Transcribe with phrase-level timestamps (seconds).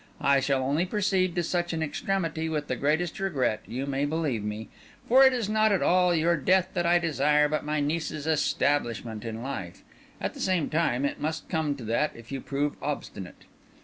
[0.19, 4.43] I shall only proceed to such an extremity with the greatest regret, you may believe
[4.43, 4.67] me.
[5.07, 9.23] For it is not at all your death that I desire, but my niece's establishment
[9.23, 9.83] in life.
[10.19, 13.45] At the same time, it must come to that if you prove obstinate.